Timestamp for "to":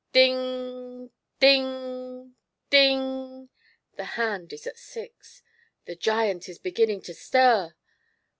7.03-7.13